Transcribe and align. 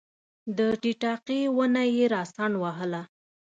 د 0.57 0.59
ټیټاقې 0.81 1.39
ونه 1.57 1.83
یې 1.95 2.05
راڅنډ 2.13 2.53
وهله 2.63 3.01